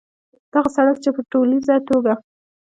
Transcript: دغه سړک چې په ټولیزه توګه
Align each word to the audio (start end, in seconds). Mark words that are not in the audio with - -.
دغه 0.53 0.69
سړک 0.75 0.97
چې 1.03 1.09
په 1.15 1.21
ټولیزه 1.31 1.75
توګه 1.89 2.13